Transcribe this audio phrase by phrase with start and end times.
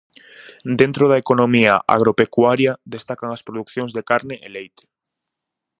[0.79, 4.83] Dentro da economía agropecuaria destacan as producións de carne e leite.